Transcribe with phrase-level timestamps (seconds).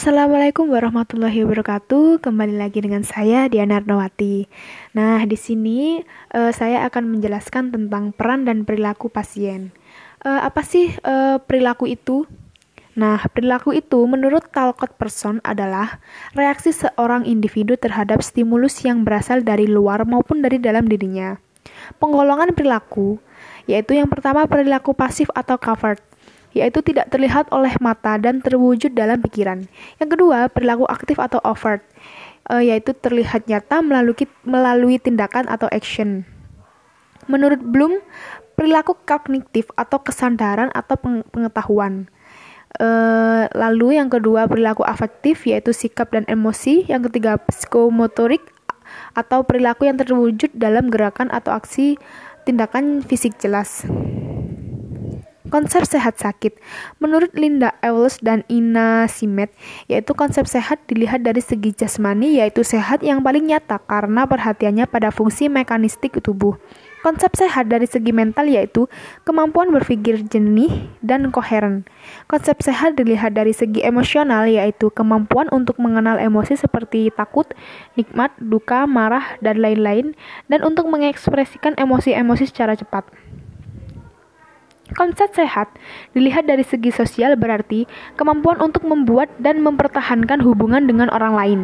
[0.00, 2.24] Assalamualaikum warahmatullahi wabarakatuh.
[2.24, 4.48] Kembali lagi dengan saya Diana Arnawati.
[4.96, 6.00] Nah, di sini
[6.32, 9.76] uh, saya akan menjelaskan tentang peran dan perilaku pasien.
[10.24, 12.24] Uh, apa sih uh, perilaku itu?
[12.96, 16.00] Nah, perilaku itu menurut Talcott Person adalah
[16.32, 21.36] reaksi seorang individu terhadap stimulus yang berasal dari luar maupun dari dalam dirinya.
[22.00, 23.20] Penggolongan perilaku
[23.68, 26.00] yaitu yang pertama perilaku pasif atau covert
[26.50, 29.66] yaitu tidak terlihat oleh mata dan terwujud dalam pikiran.
[30.02, 31.82] Yang kedua, perilaku aktif atau overt,
[32.50, 36.26] uh, yaitu terlihat nyata melalui melalui tindakan atau action.
[37.30, 38.02] Menurut Bloom,
[38.58, 40.98] perilaku kognitif atau kesadaran atau
[41.30, 42.10] pengetahuan.
[42.78, 46.86] Uh, lalu yang kedua perilaku afektif yaitu sikap dan emosi.
[46.90, 48.42] Yang ketiga psikomotorik
[49.14, 51.98] atau perilaku yang terwujud dalam gerakan atau aksi
[52.46, 53.86] tindakan fisik jelas.
[55.50, 56.62] Konsep sehat sakit.
[57.02, 59.50] Menurut Linda Ewells dan Ina Simet,
[59.90, 65.10] yaitu konsep sehat dilihat dari segi jasmani yaitu sehat yang paling nyata karena perhatiannya pada
[65.10, 66.54] fungsi mekanistik tubuh.
[67.00, 68.84] Konsep sehat dari segi mental yaitu
[69.24, 71.88] kemampuan berpikir jernih dan koheren.
[72.28, 77.48] Konsep sehat dilihat dari segi emosional yaitu kemampuan untuk mengenal emosi seperti takut,
[77.96, 80.12] nikmat, duka, marah, dan lain-lain,
[80.52, 83.08] dan untuk mengekspresikan emosi-emosi secara cepat.
[84.98, 85.70] Konsep sehat
[86.18, 87.86] dilihat dari segi sosial berarti
[88.18, 91.60] kemampuan untuk membuat dan mempertahankan hubungan dengan orang lain.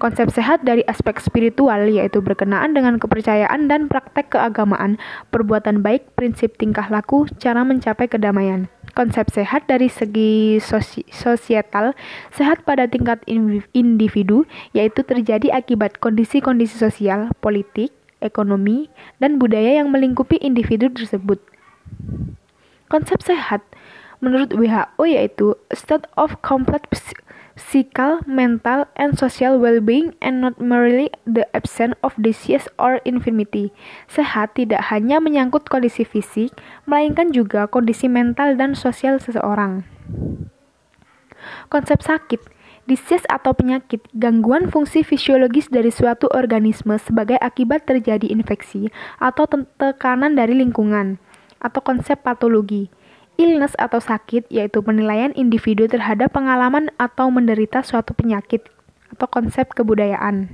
[0.00, 4.96] Konsep sehat dari aspek spiritual yaitu berkenaan dengan kepercayaan dan praktek keagamaan,
[5.28, 8.72] perbuatan baik, prinsip tingkah laku, cara mencapai kedamaian.
[8.92, 11.96] Konsep sehat dari segi sosi sosietal,
[12.32, 13.24] sehat pada tingkat
[13.72, 14.44] individu,
[14.76, 21.51] yaitu terjadi akibat kondisi-kondisi sosial, politik, ekonomi, dan budaya yang melingkupi individu tersebut.
[22.92, 23.64] Konsep sehat
[24.20, 26.84] menurut WHO yaitu state of complete
[27.56, 33.72] physical, mental, and social well-being and not merely the absence of disease or infirmity.
[34.12, 36.52] Sehat tidak hanya menyangkut kondisi fisik,
[36.84, 39.88] melainkan juga kondisi mental dan sosial seseorang.
[41.72, 42.44] Konsep sakit
[42.82, 48.90] Disease atau penyakit, gangguan fungsi fisiologis dari suatu organisme sebagai akibat terjadi infeksi
[49.22, 49.46] atau
[49.78, 51.22] tekanan dari lingkungan
[51.62, 52.90] atau konsep patologi.
[53.40, 58.66] Illness atau sakit yaitu penilaian individu terhadap pengalaman atau menderita suatu penyakit
[59.08, 60.50] atau konsep kebudayaan.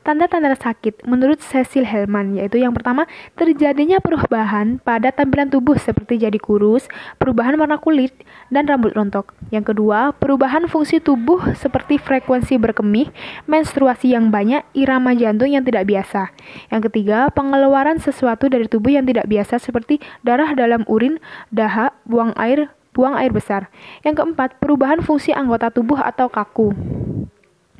[0.00, 3.04] Tanda-tanda sakit menurut Cecil Hellman yaitu yang pertama
[3.36, 6.88] terjadinya perubahan pada tampilan tubuh seperti jadi kurus,
[7.20, 8.16] perubahan warna kulit,
[8.48, 9.36] dan rambut rontok.
[9.52, 13.12] Yang kedua, perubahan fungsi tubuh seperti frekuensi berkemih,
[13.44, 16.32] menstruasi yang banyak, irama jantung yang tidak biasa.
[16.72, 21.20] Yang ketiga, pengeluaran sesuatu dari tubuh yang tidak biasa seperti darah dalam urin,
[21.52, 23.68] dahak, buang air, buang air besar.
[24.00, 26.72] Yang keempat, perubahan fungsi anggota tubuh atau kaku.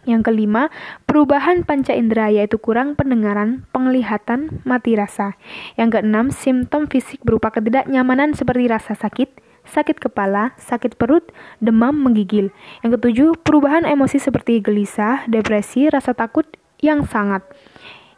[0.09, 0.73] Yang kelima,
[1.05, 5.37] perubahan panca indera yaitu kurang pendengaran, penglihatan, mati rasa.
[5.77, 9.29] Yang keenam, simptom fisik berupa ketidaknyamanan seperti rasa sakit,
[9.69, 11.29] sakit kepala, sakit perut,
[11.61, 12.49] demam, menggigil.
[12.81, 16.49] Yang ketujuh, perubahan emosi seperti gelisah, depresi, rasa takut
[16.81, 17.45] yang sangat.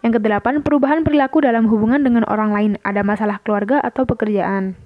[0.06, 4.78] Yang kedelapan, perubahan perilaku dalam hubungan dengan orang lain, ada masalah keluarga atau pekerjaan.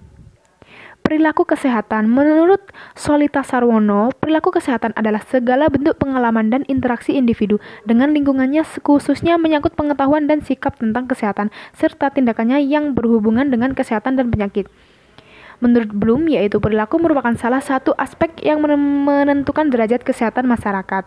[1.06, 2.58] Perilaku kesehatan Menurut
[2.98, 9.78] Solita Sarwono, perilaku kesehatan adalah segala bentuk pengalaman dan interaksi individu dengan lingkungannya khususnya menyangkut
[9.78, 14.66] pengetahuan dan sikap tentang kesehatan serta tindakannya yang berhubungan dengan kesehatan dan penyakit.
[15.62, 21.06] Menurut Bloom, yaitu perilaku merupakan salah satu aspek yang menentukan derajat kesehatan masyarakat.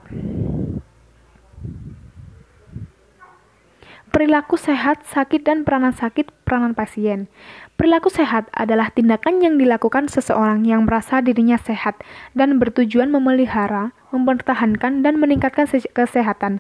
[4.10, 7.30] Perilaku sehat, sakit, dan peranan sakit, peranan pasien.
[7.78, 12.02] Perilaku sehat adalah tindakan yang dilakukan seseorang yang merasa dirinya sehat
[12.34, 16.58] dan bertujuan memelihara, mempertahankan, dan meningkatkan kesehatan.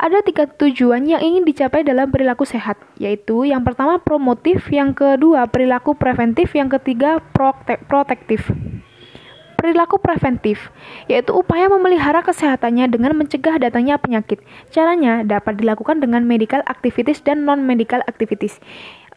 [0.00, 5.48] Ada tiga tujuan yang ingin dicapai dalam perilaku sehat, yaitu yang pertama promotif, yang kedua
[5.48, 7.20] perilaku preventif, yang ketiga
[7.88, 8.48] protektif.
[9.60, 10.72] Perilaku preventif
[11.04, 14.40] yaitu upaya memelihara kesehatannya dengan mencegah datangnya penyakit.
[14.72, 18.56] Caranya dapat dilakukan dengan medical activities dan non-medical activities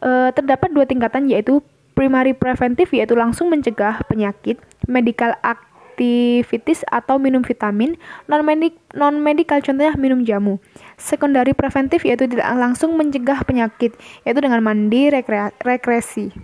[0.04, 1.64] uh, terdapat dua tingkatan yaitu
[1.96, 7.96] primary preventif yaitu langsung mencegah penyakit, medical activities atau minum vitamin,
[8.28, 9.22] non medical non
[9.64, 10.60] contohnya minum jamu.
[11.00, 13.96] Secondary preventif yaitu tidak langsung mencegah penyakit
[14.28, 16.34] yaitu dengan mandi rekre rekresi.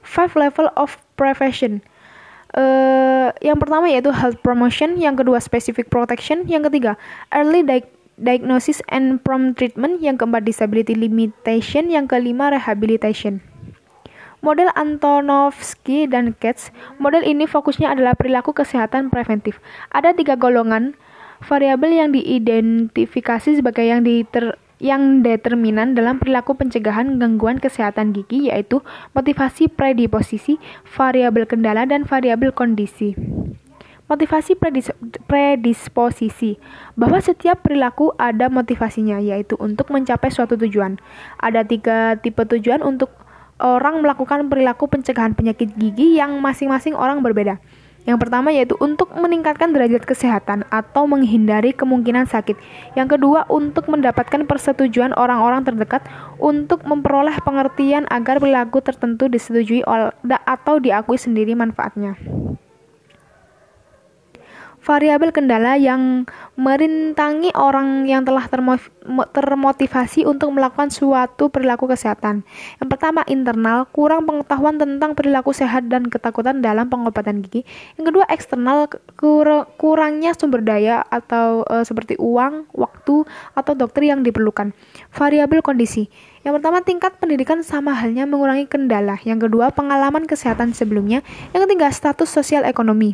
[0.00, 1.84] Five level of prevention.
[2.50, 6.98] Uh, yang pertama yaitu health promotion, yang kedua specific protection, yang ketiga
[7.30, 13.40] early diagnosis diagnosis and prompt treatment, yang keempat disability limitation, yang kelima rehabilitation.
[14.40, 19.60] Model Antonovsky dan Katz, model ini fokusnya adalah perilaku kesehatan preventif.
[19.92, 20.96] Ada tiga golongan
[21.44, 28.80] variabel yang diidentifikasi sebagai yang diter yang determinan dalam perilaku pencegahan gangguan kesehatan gigi yaitu
[29.12, 30.56] motivasi predisposisi,
[30.96, 33.12] variabel kendala, dan variabel kondisi.
[34.10, 34.58] Motivasi
[35.30, 36.58] predisposisi
[36.98, 40.98] bahwa setiap perilaku ada motivasinya yaitu untuk mencapai suatu tujuan.
[41.38, 43.14] Ada tiga tipe tujuan untuk
[43.62, 47.62] orang melakukan perilaku pencegahan penyakit gigi yang masing-masing orang berbeda.
[48.08, 52.56] Yang pertama yaitu untuk meningkatkan derajat kesehatan atau menghindari kemungkinan sakit.
[52.96, 56.04] Yang kedua untuk mendapatkan persetujuan orang-orang terdekat
[56.40, 62.16] untuk memperoleh pengertian agar perilaku tertentu disetujui atau diakui sendiri manfaatnya
[64.80, 66.24] variabel kendala yang
[66.56, 68.48] merintangi orang yang telah
[69.32, 72.44] termotivasi untuk melakukan suatu perilaku kesehatan.
[72.80, 77.64] Yang pertama, internal, kurang pengetahuan tentang perilaku sehat dan ketakutan dalam pengobatan gigi.
[78.00, 83.24] Yang kedua, eksternal, kur kurangnya sumber daya atau e, seperti uang, waktu,
[83.56, 84.72] atau dokter yang diperlukan.
[85.12, 86.08] Variabel kondisi.
[86.40, 89.20] Yang pertama, tingkat pendidikan sama halnya mengurangi kendala.
[89.28, 91.20] Yang kedua, pengalaman kesehatan sebelumnya.
[91.52, 93.12] Yang ketiga, status sosial ekonomi.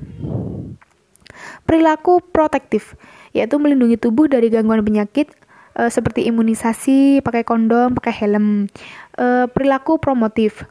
[1.66, 2.94] Perilaku protektif,
[3.34, 5.34] yaitu melindungi tubuh dari gangguan penyakit
[5.74, 8.70] e, seperti imunisasi, pakai kondom, pakai helm.
[9.18, 10.64] E, perilaku promotif,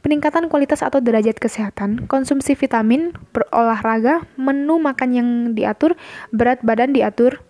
[0.00, 5.94] peningkatan kualitas atau derajat kesehatan, konsumsi vitamin, berolahraga, menu makan yang diatur,
[6.32, 7.44] berat badan diatur,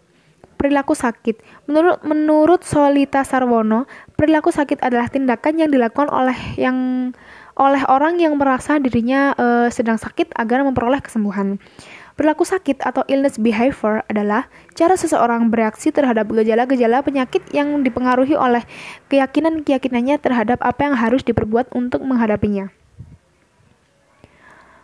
[0.60, 1.40] perilaku sakit.
[1.70, 3.88] Menurut menurut Solita Sarwono,
[4.18, 7.10] perilaku sakit adalah tindakan yang dilakukan oleh yang
[7.56, 11.60] oleh orang yang merasa dirinya e, sedang sakit agar memperoleh kesembuhan.
[12.20, 18.60] Perilaku sakit atau illness behavior adalah cara seseorang bereaksi terhadap gejala-gejala penyakit yang dipengaruhi oleh
[19.08, 22.68] keyakinan-keyakinannya terhadap apa yang harus diperbuat untuk menghadapinya.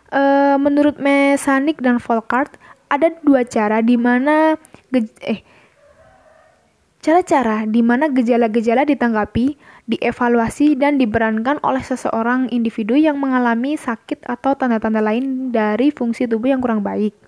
[0.09, 0.21] E,
[0.57, 2.57] menurut Mesanik dan Volkart,
[2.89, 4.57] ada dua cara di mana
[5.21, 5.45] eh
[7.05, 9.53] cara-cara di mana gejala-gejala ditanggapi,
[9.85, 16.49] dievaluasi dan diberankan oleh seseorang individu yang mengalami sakit atau tanda-tanda lain dari fungsi tubuh
[16.49, 17.26] yang kurang baik.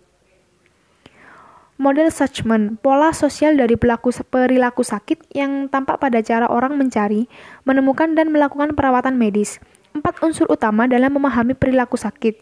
[1.80, 7.32] Model Suchman, pola sosial dari pelaku perilaku sakit yang tampak pada cara orang mencari,
[7.64, 9.64] menemukan dan melakukan perawatan medis.
[9.96, 12.36] Empat unsur utama dalam memahami perilaku sakit.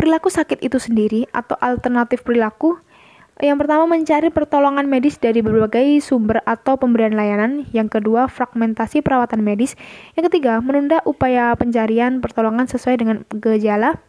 [0.00, 2.80] Perilaku sakit itu sendiri atau alternatif perilaku
[3.36, 7.68] yang pertama mencari pertolongan medis dari berbagai sumber atau pemberian layanan.
[7.76, 9.76] Yang kedua, fragmentasi perawatan medis.
[10.16, 14.00] Yang ketiga, menunda upaya pencarian pertolongan sesuai dengan gejala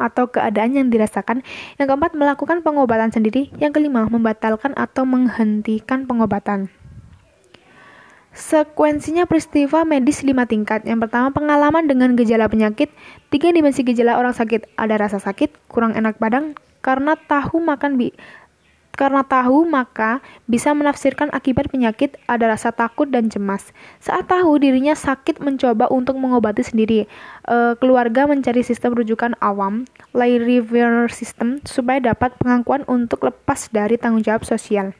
[0.00, 1.44] atau keadaan yang dirasakan.
[1.76, 3.52] Yang keempat, melakukan pengobatan sendiri.
[3.60, 6.72] Yang kelima, membatalkan atau menghentikan pengobatan.
[8.32, 10.88] Sekuensinya peristiwa medis lima tingkat.
[10.88, 12.88] Yang pertama, pengalaman dengan gejala penyakit.
[13.28, 14.72] Tiga dimensi gejala orang sakit.
[14.80, 18.16] Ada rasa sakit, kurang enak badan, karena tahu makan bi
[18.98, 23.72] karena tahu, maka bisa menafsirkan akibat penyakit ada rasa takut dan cemas.
[24.02, 27.08] Saat tahu dirinya sakit mencoba untuk mengobati sendiri.
[27.48, 33.96] E, keluarga mencari sistem rujukan awam, lay river system, supaya dapat pengakuan untuk lepas dari
[33.96, 34.92] tanggung jawab sosial.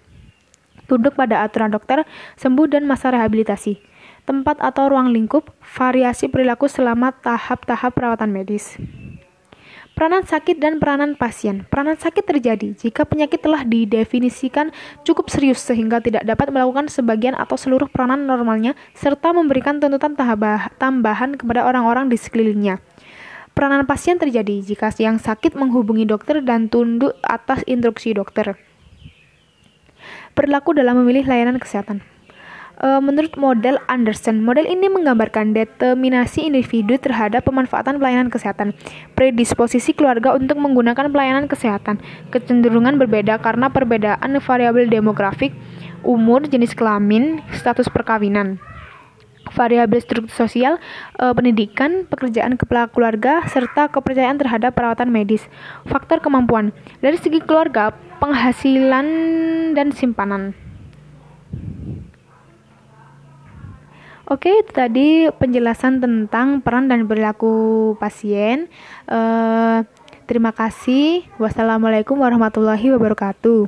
[0.89, 2.03] Tunduk pada aturan dokter,
[2.41, 3.79] sembuh dan masa rehabilitasi.
[4.25, 8.79] Tempat atau ruang lingkup, variasi perilaku selama tahap-tahap perawatan medis.
[10.01, 11.69] Peranan sakit dan peranan pasien.
[11.69, 14.73] Peranan sakit terjadi jika penyakit telah didefinisikan
[15.05, 20.17] cukup serius sehingga tidak dapat melakukan sebagian atau seluruh peranan normalnya serta memberikan tuntutan
[20.81, 22.81] tambahan kepada orang-orang di sekelilingnya.
[23.53, 28.57] Peranan pasien terjadi jika yang sakit menghubungi dokter dan tunduk atas instruksi dokter.
[30.33, 32.01] Perilaku dalam memilih layanan kesehatan.
[32.81, 38.73] Uh, menurut model Anderson, model ini menggambarkan determinasi individu terhadap pemanfaatan pelayanan kesehatan,
[39.13, 42.01] predisposisi keluarga untuk menggunakan pelayanan kesehatan,
[42.33, 45.53] kecenderungan berbeda karena perbedaan variabel demografik,
[46.09, 48.57] umur, jenis kelamin, status perkawinan
[49.51, 50.79] variabel struktur sosial,
[51.19, 55.43] uh, pendidikan, pekerjaan kepala keluarga, serta kepercayaan terhadap perawatan medis.
[55.91, 56.71] Faktor kemampuan
[57.03, 57.91] dari segi keluarga,
[58.23, 59.07] penghasilan
[59.75, 60.70] dan simpanan.
[64.31, 68.71] Oke, itu tadi penjelasan tentang peran dan perilaku pasien.
[69.11, 69.83] Uh,
[70.31, 71.27] terima kasih.
[71.35, 73.67] Wassalamualaikum warahmatullahi wabarakatuh.